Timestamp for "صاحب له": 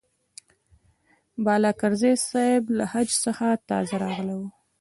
2.27-2.85